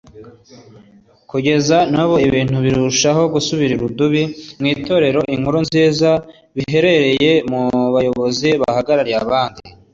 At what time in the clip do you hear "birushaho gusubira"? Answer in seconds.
2.65-3.71